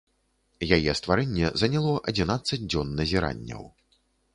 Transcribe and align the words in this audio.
Яе 0.77 0.95
стварэнне 1.01 1.53
заняло 1.65 1.95
адзінаццаць 2.13 2.63
дзён 2.71 2.87
назіранняў. 3.03 3.63